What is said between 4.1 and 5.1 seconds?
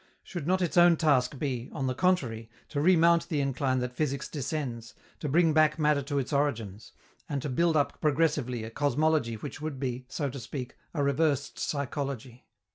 descends,